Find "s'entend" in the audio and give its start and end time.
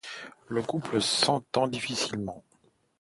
0.99-1.67